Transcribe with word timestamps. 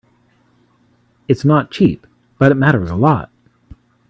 It's 1.27 1.45
not 1.45 1.69
cheap, 1.69 2.07
but 2.39 2.51
it 2.51 2.55
matters 2.55 2.89
a 2.89 2.95
lot. 2.95 3.29